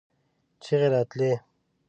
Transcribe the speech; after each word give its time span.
چيغې 0.63 0.87
راتلې. 0.93 1.31